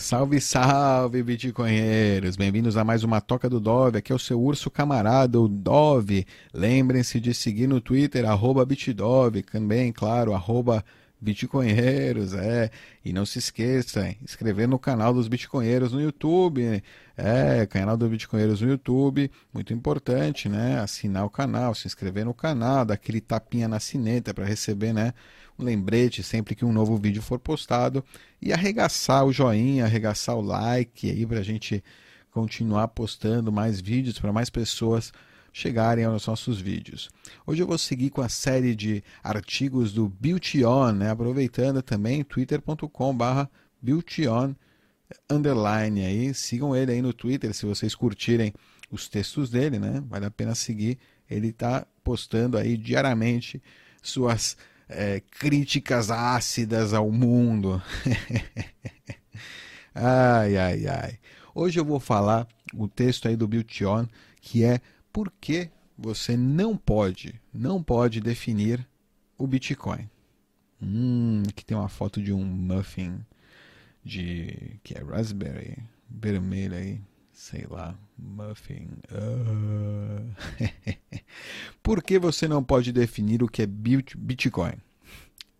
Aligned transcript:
Salve, 0.00 0.40
salve, 0.40 1.24
bitcoinheiros! 1.24 2.36
Bem-vindos 2.36 2.76
a 2.76 2.84
mais 2.84 3.02
uma 3.02 3.20
Toca 3.20 3.50
do 3.50 3.58
Dove. 3.58 3.98
Aqui 3.98 4.12
é 4.12 4.14
o 4.14 4.18
seu 4.18 4.40
urso 4.40 4.70
camarada, 4.70 5.40
o 5.40 5.48
Dove. 5.48 6.24
Lembrem-se 6.54 7.18
de 7.18 7.34
seguir 7.34 7.66
no 7.66 7.80
Twitter, 7.80 8.24
arroba 8.24 8.64
bitdove, 8.64 9.42
também, 9.42 9.92
claro, 9.92 10.32
arroba 10.32 10.84
bitcoinheiros, 11.20 12.34
é. 12.34 12.70
E 13.04 13.12
não 13.12 13.26
se 13.26 13.38
esqueça, 13.38 14.14
inscrever 14.22 14.68
no 14.68 14.78
canal 14.78 15.12
dos 15.12 15.28
bitcoinheiros 15.28 15.92
no 15.92 16.00
YouTube. 16.00 16.82
É, 17.16 17.66
canal 17.66 17.96
dos 17.96 18.08
bitcoinheiros 18.08 18.60
no 18.60 18.68
YouTube, 18.68 19.30
muito 19.52 19.72
importante, 19.72 20.48
né? 20.48 20.78
Assinar 20.80 21.24
o 21.24 21.30
canal, 21.30 21.74
se 21.74 21.86
inscrever 21.86 22.24
no 22.24 22.32
canal, 22.32 22.84
dar 22.84 22.94
aquele 22.94 23.20
tapinha 23.20 23.66
na 23.66 23.80
sineta 23.80 24.32
para 24.32 24.44
receber, 24.44 24.92
né? 24.92 25.12
Um 25.58 25.64
lembrete 25.64 26.22
sempre 26.22 26.54
que 26.54 26.64
um 26.64 26.72
novo 26.72 26.96
vídeo 26.96 27.20
for 27.20 27.38
postado 27.38 28.04
e 28.40 28.52
arregaçar 28.52 29.24
o 29.24 29.32
joinha, 29.32 29.84
arregaçar 29.84 30.36
o 30.36 30.40
like 30.40 31.10
aí 31.10 31.26
para 31.26 31.40
a 31.40 31.42
gente 31.42 31.82
continuar 32.30 32.86
postando 32.88 33.50
mais 33.50 33.80
vídeos 33.80 34.20
para 34.20 34.32
mais 34.32 34.48
pessoas 34.48 35.12
chegarem 35.58 36.04
aos 36.04 36.24
nossos 36.24 36.60
vídeos. 36.60 37.10
Hoje 37.44 37.60
eu 37.60 37.66
vou 37.66 37.76
seguir 37.76 38.10
com 38.10 38.20
a 38.20 38.28
série 38.28 38.76
de 38.76 39.02
artigos 39.24 39.92
do 39.92 40.08
Beautyon, 40.08 40.92
né? 40.92 41.10
aproveitando 41.10 41.82
também 41.82 42.22
twitter.com/barra 42.22 43.50
Beautyon 43.82 44.54
underline 45.28 46.04
aí, 46.04 46.32
sigam 46.32 46.76
ele 46.76 46.92
aí 46.92 47.02
no 47.02 47.12
Twitter 47.12 47.52
se 47.52 47.66
vocês 47.66 47.92
curtirem 47.92 48.52
os 48.88 49.08
textos 49.08 49.50
dele, 49.50 49.80
né? 49.80 50.00
Vale 50.06 50.26
a 50.26 50.30
pena 50.30 50.54
seguir. 50.54 50.96
Ele 51.28 51.48
está 51.48 51.84
postando 52.04 52.56
aí 52.56 52.76
diariamente 52.76 53.60
suas 54.00 54.56
é, 54.88 55.20
críticas 55.40 56.08
ácidas 56.08 56.94
ao 56.94 57.10
mundo. 57.10 57.82
ai, 59.92 60.56
ai, 60.56 60.86
ai. 60.86 61.18
Hoje 61.52 61.80
eu 61.80 61.84
vou 61.84 61.98
falar 61.98 62.46
o 62.74 62.86
texto 62.86 63.26
aí 63.26 63.34
do 63.34 63.48
Beautyon, 63.48 64.06
que 64.40 64.62
é 64.62 64.80
por 65.18 65.32
que 65.40 65.68
você 65.98 66.36
não 66.36 66.76
pode, 66.76 67.42
não 67.52 67.82
pode 67.82 68.20
definir 68.20 68.86
o 69.36 69.48
Bitcoin. 69.48 70.08
Hum, 70.80 71.42
que 71.56 71.64
tem 71.64 71.76
uma 71.76 71.88
foto 71.88 72.22
de 72.22 72.32
um 72.32 72.44
muffin 72.44 73.18
de 74.04 74.78
que 74.84 74.96
é 74.96 75.02
raspberry 75.02 75.76
vermelho 76.08 76.76
aí, 76.76 77.00
sei 77.32 77.66
lá, 77.68 77.98
muffin. 78.16 78.86
Uh... 79.10 80.32
Por 81.82 82.00
que 82.00 82.16
você 82.16 82.46
não 82.46 82.62
pode 82.62 82.92
definir 82.92 83.42
o 83.42 83.48
que 83.48 83.62
é 83.62 83.66
Bitcoin? 83.66 84.74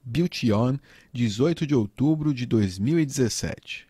Beautyon, 0.04 0.76
18 1.12 1.66
de 1.66 1.74
outubro 1.74 2.32
de 2.32 2.46
2017. 2.46 3.87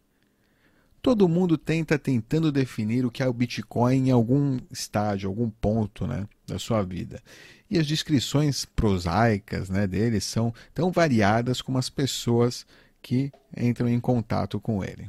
Todo 1.08 1.26
mundo 1.26 1.56
tenta 1.56 1.98
tentando 1.98 2.52
definir 2.52 3.06
o 3.06 3.10
que 3.10 3.22
é 3.22 3.26
o 3.26 3.32
Bitcoin 3.32 4.08
em 4.08 4.10
algum 4.10 4.58
estágio, 4.70 5.30
algum 5.30 5.48
ponto 5.48 6.06
né, 6.06 6.28
da 6.46 6.58
sua 6.58 6.82
vida. 6.82 7.22
E 7.70 7.78
as 7.78 7.86
descrições 7.86 8.66
prosaicas 8.66 9.70
né, 9.70 9.86
dele 9.86 10.20
são 10.20 10.52
tão 10.74 10.92
variadas 10.92 11.62
como 11.62 11.78
as 11.78 11.88
pessoas 11.88 12.66
que 13.00 13.32
entram 13.56 13.88
em 13.88 13.98
contato 13.98 14.60
com 14.60 14.84
ele. 14.84 15.08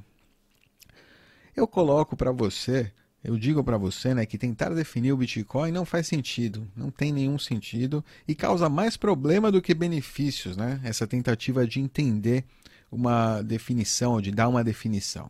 Eu 1.53 1.67
coloco 1.67 2.15
para 2.15 2.31
você, 2.31 2.93
eu 3.21 3.37
digo 3.37 3.61
para 3.61 3.77
você 3.77 4.13
né, 4.13 4.25
que 4.25 4.37
tentar 4.37 4.69
definir 4.69 5.11
o 5.11 5.17
Bitcoin 5.17 5.73
não 5.73 5.83
faz 5.83 6.07
sentido, 6.07 6.65
não 6.77 6.89
tem 6.89 7.11
nenhum 7.11 7.37
sentido 7.37 8.01
e 8.25 8.33
causa 8.33 8.69
mais 8.69 8.95
problema 8.95 9.51
do 9.51 9.61
que 9.61 9.73
benefícios, 9.73 10.55
né? 10.55 10.79
essa 10.81 11.05
tentativa 11.05 11.67
de 11.67 11.81
entender 11.81 12.45
uma 12.89 13.41
definição, 13.41 14.21
de 14.21 14.31
dar 14.31 14.47
uma 14.47 14.63
definição. 14.63 15.29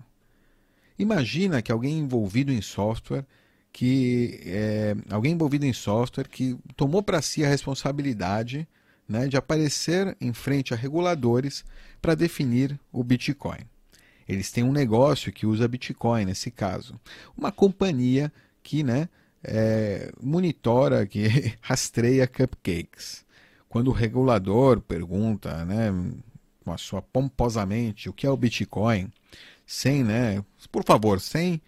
Imagina 0.99 1.61
que 1.61 1.71
alguém 1.71 1.97
envolvido 1.97 2.51
em 2.51 2.61
software, 2.61 3.25
que 3.71 4.41
é, 4.45 4.95
alguém 5.09 5.31
envolvido 5.31 5.65
em 5.65 5.71
software 5.71 6.27
que 6.27 6.57
tomou 6.75 7.01
para 7.01 7.21
si 7.21 7.43
a 7.43 7.47
responsabilidade 7.47 8.67
né, 9.07 9.27
de 9.27 9.37
aparecer 9.37 10.15
em 10.19 10.33
frente 10.33 10.73
a 10.73 10.77
reguladores 10.77 11.63
para 12.01 12.15
definir 12.15 12.77
o 12.91 13.01
Bitcoin. 13.01 13.61
Eles 14.27 14.51
têm 14.51 14.63
um 14.63 14.73
negócio 14.73 15.31
que 15.31 15.47
usa 15.47 15.67
Bitcoin 15.67 16.25
nesse 16.25 16.51
caso, 16.51 16.99
uma 17.35 17.51
companhia 17.51 18.31
que 18.61 18.83
né, 18.83 19.07
é, 19.41 20.11
monitora, 20.21 21.07
que 21.07 21.55
rastreia 21.61 22.27
cupcakes. 22.27 23.25
Quando 23.69 23.87
o 23.87 23.93
regulador 23.93 24.81
pergunta, 24.81 25.63
né, 25.63 25.91
sua 26.77 27.01
pomposamente, 27.01 28.09
o 28.09 28.13
que 28.13 28.27
é 28.27 28.29
o 28.29 28.37
Bitcoin, 28.37 29.11
sem, 29.69 30.03
né, 30.03 30.43
por 30.71 30.83
favor, 30.83 31.21
sem, 31.21 31.61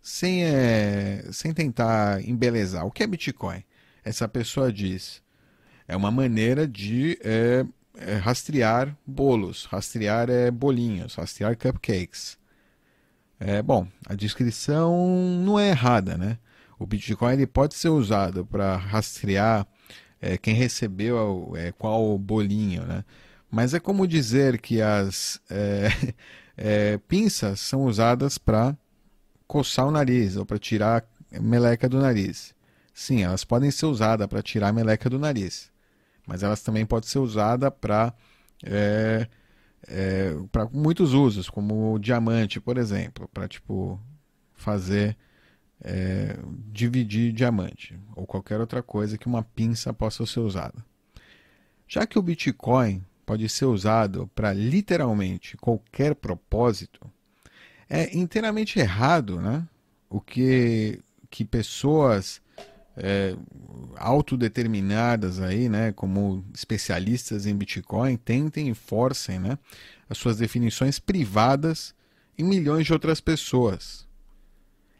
sem, 0.00 0.44
é, 0.44 1.22
sem 1.30 1.52
tentar 1.52 2.26
embelezar. 2.26 2.86
O 2.86 2.90
que 2.90 3.02
é 3.02 3.06
Bitcoin? 3.06 3.62
Essa 4.02 4.26
pessoa 4.26 4.72
diz, 4.72 5.22
é 5.86 5.94
uma 5.94 6.10
maneira 6.10 6.66
de 6.66 7.18
é, 7.22 7.66
é, 7.98 8.14
rastrear 8.14 8.96
bolos, 9.06 9.66
rastrear 9.66 10.30
é, 10.30 10.50
bolinhos, 10.50 11.16
rastrear 11.16 11.54
cupcakes. 11.54 12.38
É, 13.38 13.60
bom, 13.60 13.86
a 14.06 14.14
descrição 14.14 15.06
não 15.44 15.60
é 15.60 15.68
errada, 15.68 16.16
né? 16.16 16.38
O 16.78 16.86
Bitcoin 16.86 17.34
ele 17.34 17.46
pode 17.46 17.74
ser 17.74 17.90
usado 17.90 18.46
para 18.46 18.74
rastrear 18.74 19.66
é, 20.18 20.38
quem 20.38 20.54
recebeu 20.54 21.52
é, 21.56 21.72
qual 21.72 22.16
bolinho, 22.16 22.86
né? 22.86 23.04
Mas 23.50 23.74
é 23.74 23.80
como 23.80 24.06
dizer 24.06 24.62
que 24.62 24.80
as 24.80 25.38
é, 25.50 25.88
é, 26.56 26.98
pinças 26.98 27.60
são 27.60 27.84
usadas 27.84 28.38
para 28.38 28.76
coçar 29.46 29.86
o 29.86 29.90
nariz 29.90 30.36
ou 30.36 30.46
para 30.46 30.58
tirar 30.58 31.04
meleca 31.30 31.88
do 31.88 32.00
nariz. 32.00 32.54
Sim, 32.92 33.22
elas 33.22 33.44
podem 33.44 33.70
ser 33.70 33.86
usadas 33.86 34.26
para 34.26 34.42
tirar 34.42 34.72
meleca 34.72 35.10
do 35.10 35.18
nariz, 35.18 35.70
mas 36.26 36.42
elas 36.42 36.62
também 36.62 36.86
podem 36.86 37.08
ser 37.08 37.18
usadas 37.18 37.72
para 37.80 38.14
é, 38.64 39.26
é, 39.88 40.34
para 40.50 40.66
muitos 40.66 41.12
usos, 41.12 41.50
como 41.50 41.98
diamante, 41.98 42.60
por 42.60 42.78
exemplo, 42.78 43.28
para 43.28 43.48
tipo 43.48 44.00
fazer 44.54 45.16
é, 45.80 46.38
dividir 46.72 47.32
diamante 47.32 47.98
ou 48.14 48.26
qualquer 48.26 48.60
outra 48.60 48.82
coisa 48.82 49.18
que 49.18 49.26
uma 49.26 49.42
pinça 49.42 49.92
possa 49.92 50.24
ser 50.24 50.40
usada. 50.40 50.84
Já 51.86 52.06
que 52.06 52.18
o 52.18 52.22
Bitcoin 52.22 53.04
pode 53.24 53.48
ser 53.48 53.64
usado 53.64 54.30
para 54.34 54.52
literalmente 54.52 55.56
qualquer 55.56 56.14
propósito, 56.14 57.00
é 57.88 58.16
inteiramente 58.16 58.78
errado 58.78 59.40
né? 59.40 59.66
o 60.08 60.20
que, 60.20 61.00
que 61.30 61.44
pessoas 61.44 62.40
é, 62.96 63.36
autodeterminadas 63.96 65.40
aí, 65.40 65.68
né, 65.68 65.92
como 65.92 66.44
especialistas 66.54 67.46
em 67.46 67.54
Bitcoin, 67.54 68.16
tentem 68.16 68.68
e 68.68 68.74
forcem 68.74 69.38
né, 69.38 69.58
as 70.08 70.18
suas 70.18 70.36
definições 70.36 70.98
privadas 70.98 71.94
em 72.38 72.44
milhões 72.44 72.86
de 72.86 72.92
outras 72.92 73.20
pessoas. 73.20 74.06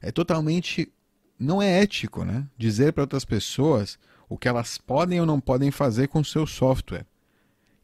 É 0.00 0.10
totalmente 0.10 0.92
não 1.38 1.60
é 1.60 1.82
ético, 1.82 2.24
né, 2.24 2.46
dizer 2.56 2.92
para 2.92 3.02
outras 3.02 3.24
pessoas 3.24 3.98
o 4.28 4.38
que 4.38 4.48
elas 4.48 4.78
podem 4.78 5.20
ou 5.20 5.26
não 5.26 5.40
podem 5.40 5.70
fazer 5.70 6.08
com 6.08 6.24
seu 6.24 6.46
software. 6.46 7.06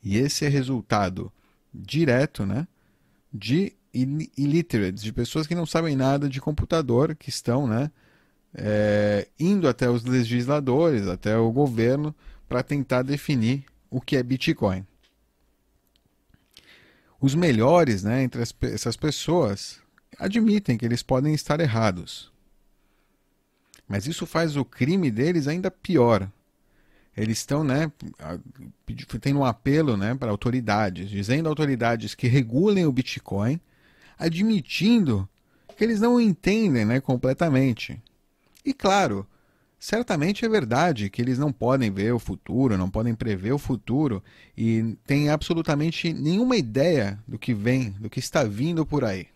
E 0.03 0.17
esse 0.17 0.45
é 0.45 0.49
resultado 0.49 1.33
direto 1.73 2.47
né, 2.47 2.67
de 3.33 3.75
illiterates, 3.93 5.03
de 5.03 5.13
pessoas 5.13 5.47
que 5.47 5.55
não 5.55 5.67
sabem 5.67 5.97
nada 5.97 6.29
de 6.29 6.41
computador, 6.41 7.15
que 7.15 7.29
estão 7.29 7.67
né, 7.67 7.91
é, 8.55 9.29
indo 9.39 9.69
até 9.69 9.89
os 9.89 10.05
legisladores, 10.05 11.07
até 11.07 11.37
o 11.37 11.51
governo, 11.51 12.15
para 12.49 12.63
tentar 12.63 13.03
definir 13.03 13.65
o 13.91 14.01
que 14.01 14.17
é 14.17 14.23
Bitcoin. 14.23 14.87
Os 17.21 17.35
melhores 17.35 18.03
né, 18.03 18.23
entre 18.23 18.43
as, 18.43 18.55
essas 18.63 18.97
pessoas 18.97 19.81
admitem 20.19 20.79
que 20.79 20.85
eles 20.85 21.03
podem 21.03 21.35
estar 21.35 21.61
errados. 21.61 22.33
Mas 23.87 24.07
isso 24.07 24.25
faz 24.27 24.57
o 24.57 24.65
crime 24.65 25.11
deles 25.11 25.49
ainda 25.49 25.71
pior, 25.71 26.31
eles 27.17 27.39
estão 27.39 27.65
né, 27.65 27.91
tendo 29.21 29.41
um 29.41 29.45
apelo 29.45 29.97
né, 29.97 30.15
para 30.15 30.31
autoridades, 30.31 31.11
dizendo 31.11 31.49
autoridades 31.49 32.15
que 32.15 32.29
regulem 32.29 32.87
o 32.87 32.93
Bitcoin, 32.93 33.61
admitindo 34.19 35.29
que 35.77 35.85
eles 35.85 36.01
não 36.01 36.21
entendem 36.21 36.85
né, 36.85 37.01
completamente. 37.01 38.01
E 38.65 38.73
claro, 38.73 39.27
certamente 39.79 40.45
é 40.45 40.49
verdade 40.49 41.11
que 41.11 41.21
eles 41.21 41.39
não 41.39 41.53
podem 41.53 41.91
ver 41.91 42.13
o 42.13 42.19
futuro, 42.19 42.77
não 42.77 42.91
podem 42.91 43.15
prever 43.15 43.53
o 43.53 43.59
futuro 43.59 44.23
e 44.57 44.97
têm 45.07 45.31
absolutamente 45.31 46.13
nenhuma 46.13 46.57
ideia 46.57 47.19
do 47.27 47.39
que 47.39 47.55
vem, 47.55 47.91
do 47.93 48.11
que 48.11 48.21
está 48.21 48.45
vindo 48.45 48.85
por 48.87 49.05
aí. 49.05 49.27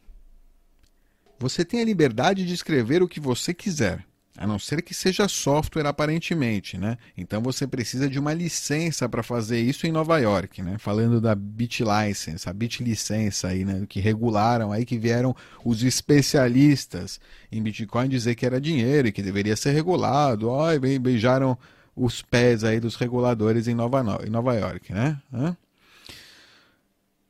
Você 1.39 1.65
tem 1.65 1.81
a 1.81 1.85
liberdade 1.85 2.47
de 2.47 2.55
escrever 2.55 3.03
o 3.03 3.09
que 3.09 3.19
você 3.19 3.53
quiser. 3.53 4.05
A 4.37 4.49
não 4.49 4.59
ser 4.59 4.83
que 4.83 4.93
seja 4.93 5.29
software 5.29 5.87
aparentemente, 5.87 6.77
né? 6.77 6.99
Então 7.17 7.41
você 7.41 7.69
precisa 7.69 8.09
de 8.09 8.19
uma 8.19 8.35
licença 8.35 9.09
para 9.09 9.23
fazer 9.23 9.61
isso 9.61 9.87
em 9.87 9.93
Nova 9.93 10.19
York, 10.19 10.61
né? 10.61 10.77
Falando 10.77 11.21
da 11.21 11.37
BitLicense, 11.37 12.49
a 12.49 12.53
BitLicença 12.53 13.49
aí, 13.49 13.65
né? 13.65 13.87
Que 13.89 14.01
regularam 14.01 14.73
aí 14.73 14.85
que 14.85 14.99
vieram 14.99 15.37
os 15.65 15.85
especialistas 15.85 17.21
em 17.53 17.63
Bitcoin 17.63 18.09
dizer 18.09 18.35
que 18.35 18.45
era 18.45 18.61
dinheiro 18.61 19.07
e 19.07 19.13
que 19.13 19.23
deveria 19.23 19.55
ser 19.55 19.71
regulado. 19.71 20.49
Ó, 20.49 20.73
e 20.73 20.99
beijaram 20.99 21.57
os 21.95 22.21
pés 22.21 22.65
aí 22.65 22.81
dos 22.81 22.97
reguladores 22.97 23.69
em 23.69 23.75
Nova, 23.75 24.05
em 24.27 24.31
Nova 24.31 24.53
York, 24.55 24.93
né? 24.93 25.17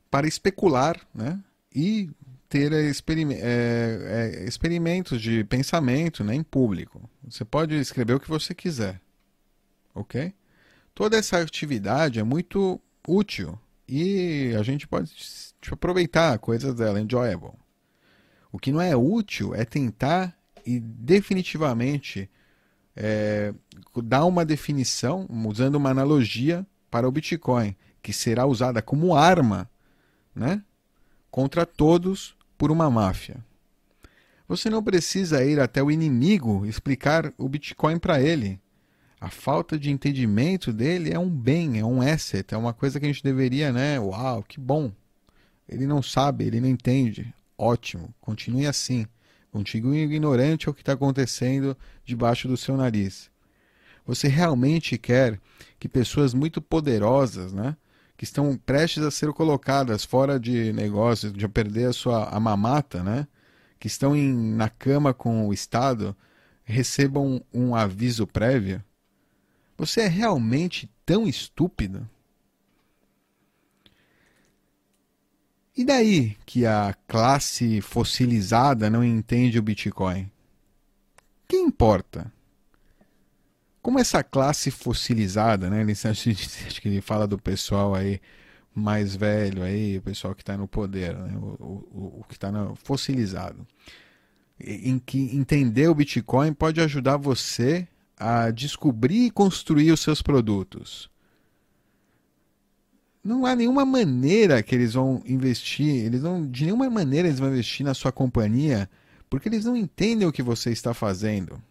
Para 0.09 0.27
especular, 0.27 0.99
né? 1.13 1.39
E 1.73 2.09
ter 2.47 2.71
experim 2.71 3.33
é, 3.33 3.39
é, 3.41 4.45
experimentos 4.45 5.21
de 5.21 5.43
pensamento 5.43 6.23
né, 6.23 6.35
em 6.35 6.43
público. 6.43 7.09
Você 7.27 7.43
pode 7.43 7.75
escrever 7.75 8.13
o 8.13 8.19
que 8.19 8.29
você 8.29 8.53
quiser. 8.53 9.01
Ok? 9.93 10.33
Toda 10.93 11.17
essa 11.17 11.39
atividade 11.39 12.19
é 12.19 12.23
muito 12.23 12.79
útil 13.07 13.59
e 13.87 14.53
a 14.57 14.63
gente 14.63 14.87
pode 14.87 15.11
aproveitar 15.71 16.37
coisas 16.39 16.73
dela, 16.73 16.99
enjoyable. 16.99 17.53
O 18.51 18.57
que 18.57 18.71
não 18.71 18.81
é 18.81 18.95
útil 18.95 19.53
é 19.53 19.65
tentar 19.65 20.37
e 20.65 20.79
definitivamente 20.79 22.29
é, 22.95 23.53
dar 24.03 24.25
uma 24.25 24.45
definição, 24.45 25.27
usando 25.45 25.75
uma 25.75 25.89
analogia 25.89 26.65
para 26.89 27.07
o 27.07 27.11
Bitcoin, 27.11 27.75
que 28.01 28.13
será 28.13 28.45
usada 28.45 28.81
como 28.81 29.15
arma 29.15 29.69
né, 30.33 30.63
contra 31.35 31.65
todos 31.65 32.33
por 32.57 32.71
uma 32.71 32.89
máfia. 32.89 33.43
Você 34.47 34.69
não 34.69 34.81
precisa 34.81 35.43
ir 35.43 35.59
até 35.59 35.83
o 35.83 35.91
inimigo 35.91 36.65
explicar 36.65 37.33
o 37.37 37.49
Bitcoin 37.49 37.99
para 37.99 38.21
ele. 38.21 38.57
A 39.19 39.29
falta 39.29 39.77
de 39.77 39.91
entendimento 39.91 40.71
dele 40.71 41.11
é 41.11 41.19
um 41.19 41.29
bem, 41.29 41.77
é 41.77 41.83
um 41.83 42.01
asset, 42.01 42.53
é 42.53 42.57
uma 42.57 42.71
coisa 42.71 43.01
que 43.01 43.05
a 43.05 43.09
gente 43.09 43.21
deveria, 43.21 43.73
né? 43.73 43.99
Uau, 43.99 44.43
que 44.43 44.61
bom. 44.61 44.93
Ele 45.67 45.85
não 45.85 46.01
sabe, 46.01 46.45
ele 46.45 46.61
não 46.61 46.69
entende. 46.69 47.33
Ótimo, 47.57 48.15
continue 48.21 48.65
assim. 48.65 49.05
Continue 49.51 50.03
ignorante 50.03 50.69
ao 50.69 50.73
que 50.73 50.83
está 50.83 50.93
acontecendo 50.93 51.75
debaixo 52.05 52.47
do 52.47 52.55
seu 52.55 52.77
nariz. 52.77 53.29
Você 54.05 54.29
realmente 54.29 54.97
quer 54.97 55.37
que 55.77 55.89
pessoas 55.89 56.33
muito 56.33 56.61
poderosas, 56.61 57.51
né? 57.51 57.75
Que 58.17 58.23
estão 58.23 58.57
prestes 58.57 59.03
a 59.03 59.11
ser 59.11 59.31
colocadas 59.33 60.05
fora 60.05 60.39
de 60.39 60.71
negócios, 60.73 61.33
de 61.33 61.47
perder 61.47 61.89
a 61.89 61.93
sua 61.93 62.29
a 62.29 62.39
mamata, 62.39 63.03
né? 63.03 63.27
que 63.79 63.87
estão 63.87 64.15
em, 64.15 64.33
na 64.33 64.69
cama 64.69 65.13
com 65.13 65.47
o 65.47 65.53
Estado, 65.53 66.15
recebam 66.63 67.43
um 67.53 67.75
aviso 67.75 68.25
prévio? 68.25 68.83
Você 69.77 70.01
é 70.01 70.07
realmente 70.07 70.89
tão 71.05 71.27
estúpido? 71.27 72.09
E 75.77 75.83
daí 75.83 76.37
que 76.45 76.65
a 76.65 76.95
classe 77.05 77.81
fossilizada 77.81 78.89
não 78.89 79.03
entende 79.03 79.59
o 79.59 79.61
Bitcoin? 79.61 80.31
Quem 81.47 81.65
importa? 81.65 82.31
Como 83.85 83.99
essa 83.99 84.23
classe 84.23 84.71
fossilizada, 84.71 85.69
né? 85.69 85.81
Ele, 85.81 85.91
acho 85.93 86.81
que 86.81 86.87
ele 86.87 87.01
fala 87.01 87.27
do 87.27 87.37
pessoal 87.37 87.93
aí 87.93 88.19
mais 88.73 89.15
velho 89.15 89.61
aí, 89.61 89.99
o 89.99 90.01
pessoal 90.01 90.33
que 90.33 90.41
está 90.41 90.57
no 90.57 90.67
poder, 90.67 91.15
né? 91.15 91.37
o, 91.37 91.63
o, 91.93 92.19
o 92.21 92.25
que 92.27 92.33
está 92.33 92.51
fossilizado. 92.83 93.63
Em 94.59 94.97
que 94.97 95.19
entender 95.37 95.87
o 95.87 95.93
Bitcoin 95.93 96.51
pode 96.51 96.81
ajudar 96.81 97.17
você 97.17 97.87
a 98.17 98.49
descobrir 98.49 99.27
e 99.27 99.29
construir 99.29 99.91
os 99.91 99.99
seus 99.99 100.19
produtos. 100.19 101.07
Não 103.23 103.45
há 103.45 103.55
nenhuma 103.55 103.85
maneira 103.85 104.63
que 104.63 104.73
eles 104.73 104.95
vão 104.95 105.21
investir, 105.27 106.05
eles 106.05 106.23
não, 106.23 106.49
de 106.49 106.65
nenhuma 106.65 106.89
maneira 106.89 107.27
eles 107.27 107.39
vão 107.39 107.49
investir 107.49 107.85
na 107.85 107.93
sua 107.93 108.11
companhia, 108.11 108.89
porque 109.29 109.47
eles 109.47 109.63
não 109.63 109.77
entendem 109.77 110.27
o 110.27 110.31
que 110.31 110.41
você 110.41 110.71
está 110.71 110.91
fazendo. 110.91 111.61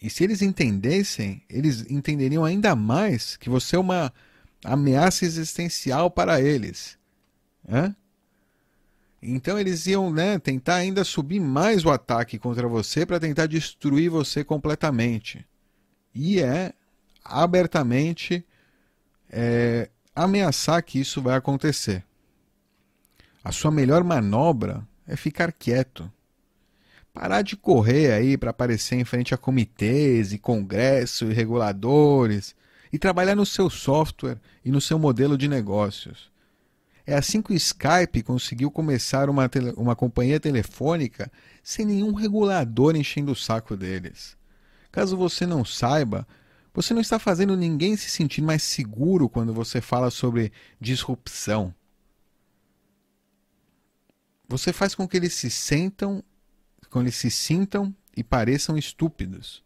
E 0.00 0.10
se 0.10 0.24
eles 0.24 0.42
entendessem, 0.42 1.42
eles 1.48 1.84
entenderiam 1.90 2.44
ainda 2.44 2.76
mais 2.76 3.36
que 3.36 3.48
você 3.48 3.76
é 3.76 3.78
uma 3.78 4.12
ameaça 4.64 5.24
existencial 5.24 6.10
para 6.10 6.40
eles. 6.40 6.98
Né? 7.66 7.94
Então 9.22 9.58
eles 9.58 9.86
iam 9.86 10.12
né, 10.12 10.38
tentar 10.38 10.76
ainda 10.76 11.02
subir 11.04 11.40
mais 11.40 11.84
o 11.84 11.90
ataque 11.90 12.38
contra 12.38 12.68
você 12.68 13.06
para 13.06 13.18
tentar 13.18 13.46
destruir 13.46 14.10
você 14.10 14.44
completamente. 14.44 15.46
E 16.14 16.40
é 16.40 16.72
abertamente 17.24 18.44
é, 19.30 19.88
ameaçar 20.14 20.82
que 20.82 21.00
isso 21.00 21.22
vai 21.22 21.36
acontecer. 21.36 22.04
A 23.42 23.50
sua 23.50 23.70
melhor 23.70 24.04
manobra 24.04 24.86
é 25.06 25.16
ficar 25.16 25.52
quieto 25.52 26.10
parar 27.14 27.42
de 27.42 27.56
correr 27.56 28.12
aí 28.12 28.36
para 28.36 28.50
aparecer 28.50 28.96
em 28.96 29.04
frente 29.04 29.32
a 29.32 29.38
comitês 29.38 30.32
e 30.32 30.38
congresso 30.38 31.30
e 31.30 31.32
reguladores 31.32 32.56
e 32.92 32.98
trabalhar 32.98 33.36
no 33.36 33.46
seu 33.46 33.70
software 33.70 34.40
e 34.64 34.70
no 34.70 34.80
seu 34.80 34.98
modelo 34.98 35.38
de 35.38 35.46
negócios. 35.46 36.30
É 37.06 37.14
assim 37.14 37.40
que 37.40 37.52
o 37.52 37.56
Skype 37.56 38.22
conseguiu 38.24 38.70
começar 38.70 39.30
uma, 39.30 39.48
uma 39.76 39.94
companhia 39.94 40.40
telefônica 40.40 41.30
sem 41.62 41.86
nenhum 41.86 42.12
regulador 42.12 42.96
enchendo 42.96 43.30
o 43.30 43.36
saco 43.36 43.76
deles. 43.76 44.36
Caso 44.90 45.16
você 45.16 45.46
não 45.46 45.64
saiba, 45.64 46.26
você 46.72 46.92
não 46.92 47.00
está 47.00 47.18
fazendo 47.18 47.56
ninguém 47.56 47.96
se 47.96 48.10
sentir 48.10 48.42
mais 48.42 48.62
seguro 48.62 49.28
quando 49.28 49.52
você 49.52 49.80
fala 49.80 50.10
sobre 50.10 50.50
disrupção. 50.80 51.72
Você 54.48 54.72
faz 54.72 54.94
com 54.94 55.06
que 55.06 55.16
eles 55.16 55.34
se 55.34 55.50
sentam 55.50 56.24
quando 56.94 57.06
eles 57.06 57.16
se 57.16 57.28
sintam 57.28 57.92
e 58.16 58.22
pareçam 58.22 58.78
estúpidos. 58.78 59.64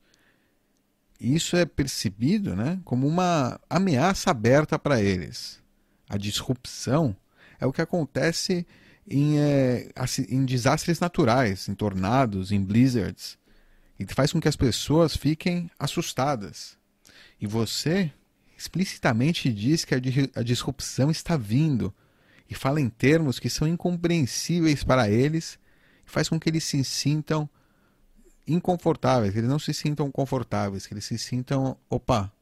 Isso 1.20 1.58
é 1.58 1.66
percebido 1.66 2.56
né, 2.56 2.80
como 2.86 3.06
uma 3.06 3.60
ameaça 3.68 4.30
aberta 4.30 4.78
para 4.78 5.02
eles. 5.02 5.62
A 6.08 6.16
disrupção 6.16 7.14
é 7.60 7.66
o 7.66 7.72
que 7.72 7.82
acontece 7.82 8.66
em, 9.06 9.38
é, 9.38 9.90
em 10.30 10.42
desastres 10.46 11.00
naturais, 11.00 11.68
em 11.68 11.74
tornados, 11.74 12.50
em 12.50 12.64
blizzards, 12.64 13.36
e 14.00 14.06
faz 14.06 14.32
com 14.32 14.40
que 14.40 14.48
as 14.48 14.56
pessoas 14.56 15.14
fiquem 15.14 15.70
assustadas. 15.78 16.78
E 17.38 17.46
você 17.46 18.10
explicitamente 18.56 19.52
diz 19.52 19.84
que 19.84 19.94
a, 19.94 19.98
a 20.34 20.42
disrupção 20.42 21.10
está 21.10 21.36
vindo 21.36 21.94
e 22.48 22.54
fala 22.54 22.80
em 22.80 22.88
termos 22.88 23.38
que 23.38 23.50
são 23.50 23.68
incompreensíveis 23.68 24.82
para 24.82 25.10
eles 25.10 25.58
faz 26.10 26.28
com 26.28 26.38
que 26.38 26.48
eles 26.48 26.64
se 26.64 26.82
sintam 26.84 27.48
inconfortáveis, 28.46 29.32
que 29.32 29.38
eles 29.38 29.50
não 29.50 29.58
se 29.58 29.74
sintam 29.74 30.10
confortáveis, 30.10 30.86
que 30.86 30.94
eles 30.94 31.04
se 31.04 31.18
sintam, 31.18 31.76
opa, 31.88 32.32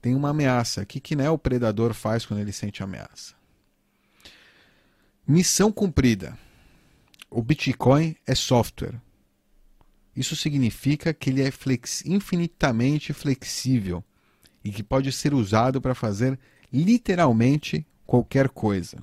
tem 0.00 0.14
uma 0.14 0.30
ameaça. 0.30 0.82
O 0.82 0.86
que, 0.86 1.00
que 1.00 1.14
né, 1.14 1.28
o 1.30 1.38
predador 1.38 1.92
faz 1.92 2.24
quando 2.24 2.40
ele 2.40 2.52
sente 2.52 2.82
ameaça? 2.82 3.34
Missão 5.26 5.70
cumprida. 5.70 6.36
O 7.30 7.42
Bitcoin 7.42 8.16
é 8.26 8.34
software. 8.34 9.00
Isso 10.14 10.34
significa 10.36 11.14
que 11.14 11.30
ele 11.30 11.42
é 11.42 11.50
flex 11.50 12.04
infinitamente 12.04 13.12
flexível 13.12 14.04
e 14.64 14.70
que 14.70 14.82
pode 14.82 15.10
ser 15.12 15.32
usado 15.32 15.80
para 15.80 15.94
fazer 15.94 16.38
literalmente 16.72 17.86
qualquer 18.04 18.48
coisa 18.48 18.98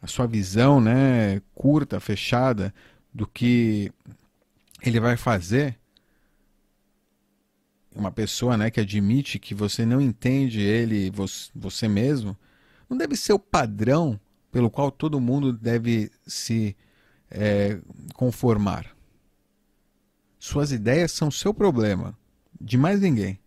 a 0.00 0.06
sua 0.06 0.26
visão 0.26 0.80
né, 0.80 1.40
curta, 1.54 2.00
fechada 2.00 2.72
do 3.12 3.26
que 3.26 3.92
ele 4.82 5.00
vai 5.00 5.16
fazer, 5.16 5.78
uma 7.94 8.12
pessoa 8.12 8.56
né, 8.56 8.70
que 8.70 8.80
admite 8.80 9.38
que 9.38 9.54
você 9.54 9.84
não 9.84 10.00
entende 10.00 10.60
ele, 10.60 11.12
você 11.54 11.88
mesmo, 11.88 12.36
não 12.88 12.96
deve 12.96 13.16
ser 13.16 13.32
o 13.32 13.38
padrão 13.38 14.18
pelo 14.52 14.70
qual 14.70 14.90
todo 14.90 15.20
mundo 15.20 15.52
deve 15.52 16.10
se 16.26 16.76
é, 17.30 17.80
conformar. 18.14 18.86
Suas 20.38 20.70
ideias 20.70 21.12
são 21.12 21.30
seu 21.30 21.52
problema, 21.52 22.16
de 22.60 22.78
mais 22.78 23.00
ninguém. 23.00 23.38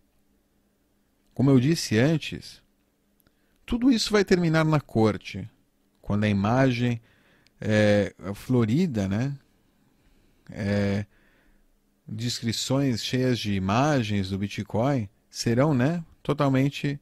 Como 1.34 1.50
eu 1.50 1.58
disse 1.58 1.98
antes, 1.98 2.62
tudo 3.64 3.90
isso 3.90 4.12
vai 4.12 4.24
terminar 4.24 4.64
na 4.64 4.80
corte, 4.80 5.48
quando 6.02 6.24
a 6.24 6.28
imagem 6.28 7.00
é 7.60 8.12
florida, 8.34 9.08
né? 9.08 9.38
É, 10.50 11.06
descrições 12.06 13.02
cheias 13.02 13.38
de 13.38 13.54
imagens 13.54 14.30
do 14.30 14.38
Bitcoin 14.38 15.08
serão, 15.30 15.72
né? 15.72 16.04
Totalmente, 16.22 17.00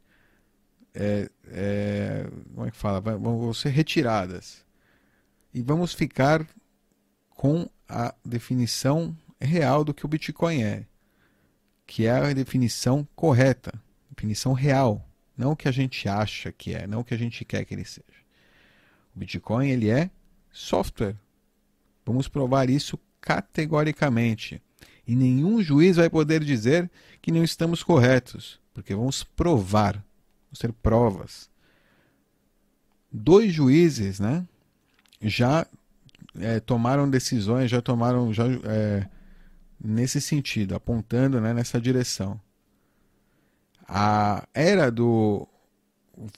é, 0.94 1.28
é, 1.48 2.26
como 2.54 2.66
é 2.66 2.70
que 2.70 2.76
fala? 2.76 3.00
Vão 3.00 3.52
ser 3.52 3.70
retiradas 3.70 4.64
e 5.52 5.62
vamos 5.62 5.94
ficar 5.94 6.46
com 7.30 7.68
a 7.88 8.14
definição 8.24 9.16
real 9.40 9.82
do 9.82 9.94
que 9.94 10.04
o 10.04 10.08
Bitcoin 10.08 10.62
é, 10.62 10.86
que 11.86 12.06
é 12.06 12.10
a 12.10 12.32
definição 12.32 13.06
correta, 13.16 13.72
definição 14.10 14.52
real, 14.52 15.08
não 15.36 15.52
o 15.52 15.56
que 15.56 15.66
a 15.66 15.72
gente 15.72 16.08
acha 16.08 16.52
que 16.52 16.74
é, 16.74 16.86
não 16.86 17.00
o 17.00 17.04
que 17.04 17.14
a 17.14 17.18
gente 17.18 17.44
quer 17.44 17.64
que 17.64 17.74
ele 17.74 17.84
seja. 17.84 18.20
Bitcoin 19.20 19.68
ele 19.68 19.90
é 19.90 20.10
software. 20.50 21.14
Vamos 22.06 22.26
provar 22.26 22.70
isso 22.70 22.98
categoricamente. 23.20 24.62
E 25.06 25.14
nenhum 25.14 25.62
juiz 25.62 25.96
vai 25.96 26.08
poder 26.08 26.42
dizer 26.42 26.90
que 27.20 27.30
não 27.30 27.44
estamos 27.44 27.82
corretos, 27.82 28.58
porque 28.72 28.94
vamos 28.94 29.22
provar, 29.22 29.94
vão 29.94 30.54
ser 30.54 30.72
provas. 30.72 31.50
Dois 33.12 33.52
juízes, 33.52 34.18
né, 34.18 34.46
já 35.20 35.66
é, 36.38 36.58
tomaram 36.58 37.10
decisões, 37.10 37.70
já 37.70 37.82
tomaram 37.82 38.32
já, 38.32 38.44
é, 38.64 39.06
nesse 39.78 40.20
sentido, 40.20 40.74
apontando 40.74 41.40
né, 41.40 41.52
nessa 41.52 41.78
direção. 41.78 42.40
A 43.86 44.46
era 44.54 44.90
do, 44.90 45.46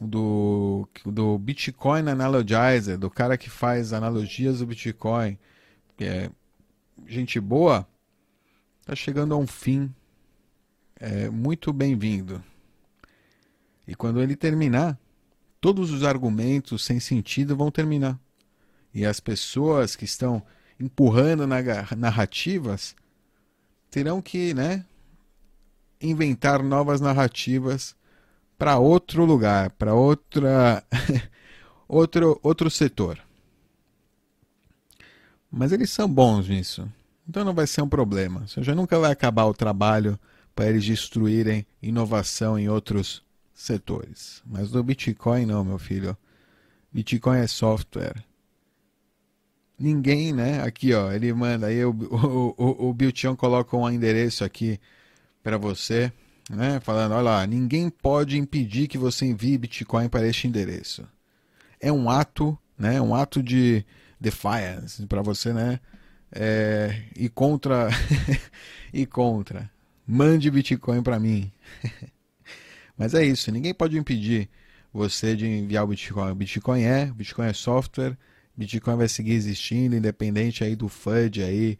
do, 0.00 0.88
do 1.04 1.38
Bitcoin 1.38 2.08
Analogizer, 2.08 2.98
do 2.98 3.10
cara 3.10 3.36
que 3.36 3.50
faz 3.50 3.92
analogias 3.92 4.58
do 4.58 4.66
Bitcoin, 4.66 5.38
que 5.96 6.04
é 6.04 6.30
gente 7.06 7.40
boa, 7.40 7.86
está 8.80 8.94
chegando 8.94 9.34
a 9.34 9.36
um 9.36 9.46
fim 9.46 9.92
é, 10.96 11.28
muito 11.28 11.72
bem-vindo. 11.72 12.42
E 13.86 13.94
quando 13.94 14.20
ele 14.20 14.36
terminar, 14.36 14.98
todos 15.60 15.90
os 15.90 16.04
argumentos 16.04 16.84
sem 16.84 17.00
sentido 17.00 17.56
vão 17.56 17.70
terminar. 17.70 18.18
E 18.94 19.04
as 19.04 19.18
pessoas 19.18 19.96
que 19.96 20.04
estão 20.04 20.42
empurrando 20.78 21.46
narrativas 21.96 22.94
terão 23.90 24.22
que 24.22 24.54
né, 24.54 24.84
inventar 26.00 26.62
novas 26.62 27.00
narrativas 27.00 27.94
para 28.62 28.78
outro 28.78 29.24
lugar, 29.24 29.70
para 29.70 29.92
outra 29.92 30.84
outro 31.88 32.38
outro 32.44 32.70
setor. 32.70 33.18
Mas 35.50 35.72
eles 35.72 35.90
são 35.90 36.08
bons 36.08 36.48
nisso. 36.48 36.88
Então 37.28 37.44
não 37.44 37.54
vai 37.54 37.66
ser 37.66 37.82
um 37.82 37.88
problema. 37.88 38.46
Você 38.46 38.62
já 38.62 38.72
nunca 38.72 39.00
vai 39.00 39.10
acabar 39.10 39.46
o 39.46 39.52
trabalho 39.52 40.16
para 40.54 40.68
eles 40.68 40.84
destruírem 40.84 41.66
inovação 41.82 42.56
em 42.56 42.68
outros 42.68 43.24
setores. 43.52 44.40
Mas 44.46 44.70
no 44.70 44.80
Bitcoin 44.80 45.44
não, 45.44 45.64
meu 45.64 45.78
filho. 45.80 46.16
Bitcoin 46.92 47.38
é 47.38 47.48
software. 47.48 48.24
Ninguém, 49.76 50.32
né? 50.32 50.62
Aqui, 50.62 50.94
ó, 50.94 51.10
ele 51.10 51.32
manda 51.32 51.66
aí 51.66 51.84
o, 51.84 51.90
o, 51.90 52.54
o, 52.56 52.90
o 52.90 53.36
coloca 53.36 53.76
um 53.76 53.90
endereço 53.90 54.44
aqui 54.44 54.78
para 55.42 55.58
você, 55.58 56.12
né? 56.50 56.80
Falando, 56.80 57.12
olha 57.12 57.22
lá, 57.22 57.46
ninguém 57.46 57.88
pode 57.90 58.38
impedir 58.38 58.88
que 58.88 58.98
você 58.98 59.26
envie 59.26 59.58
Bitcoin 59.58 60.08
para 60.08 60.26
este 60.26 60.46
endereço. 60.46 61.06
É 61.80 61.92
um 61.92 62.08
ato, 62.08 62.58
né? 62.78 63.00
Um 63.00 63.14
ato 63.14 63.42
de 63.42 63.84
defiance 64.20 65.04
para 65.06 65.22
você, 65.22 65.52
né? 65.52 65.80
É, 66.30 67.02
e 67.16 67.28
contra 67.28 67.88
e 68.92 69.04
contra. 69.04 69.70
Mande 70.06 70.50
Bitcoin 70.50 71.02
para 71.02 71.18
mim. 71.18 71.52
Mas 72.96 73.14
é 73.14 73.24
isso, 73.24 73.50
ninguém 73.50 73.74
pode 73.74 73.98
impedir 73.98 74.48
você 74.92 75.34
de 75.34 75.46
enviar 75.46 75.84
o 75.84 75.88
Bitcoin. 75.88 76.34
Bitcoin 76.34 76.82
é, 76.82 77.06
Bitcoin 77.06 77.46
é 77.46 77.52
software, 77.52 78.16
Bitcoin 78.56 78.96
vai 78.96 79.08
seguir 79.08 79.32
existindo, 79.32 79.96
independente 79.96 80.62
aí 80.62 80.76
do 80.76 80.88
FUD 80.88 81.42
aí, 81.42 81.78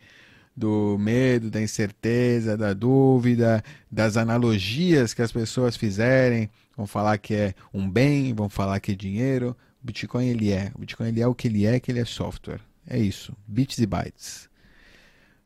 do 0.57 0.97
medo, 0.99 1.51
da 1.51 1.61
incerteza, 1.61 2.57
da 2.57 2.73
dúvida, 2.75 3.63
das 3.91 4.17
analogias 4.17 5.15
que 5.15 5.23
as 5.23 5.33
pessoas 5.33 5.77
fizerem, 5.77 6.51
vão 6.77 6.87
falar 6.87 7.19
que 7.19 7.35
é 7.35 7.55
um 7.73 7.89
bem, 7.89 8.35
vão 8.35 8.49
falar 8.49 8.79
que 8.81 8.93
é 8.93 8.95
dinheiro. 8.95 9.57
O 9.83 9.87
Bitcoin 9.87 10.27
ele 10.27 10.53
é, 10.53 10.71
o 10.75 10.79
Bitcoin 10.79 11.09
ele 11.09 11.21
é 11.21 11.27
o 11.27 11.35
que 11.35 11.49
ele 11.49 11.67
é, 11.67 11.81
que 11.81 11.91
ele 11.91 12.01
é 12.01 12.05
software. 12.05 12.61
É 12.87 12.99
isso, 12.99 13.35
bits 13.47 13.79
e 13.79 13.87
bytes. 13.87 14.51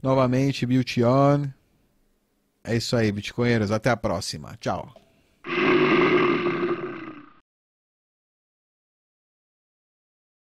Novamente, 0.03 0.67
Built 0.67 0.99
On. 0.99 1.49
É 2.63 2.77
isso 2.77 2.97
aí, 2.97 3.11
Bitcoinheiros. 3.11 3.71
Até 3.71 3.91
a 3.91 3.97
próxima. 3.97 4.57
Tchau. 4.61 5.06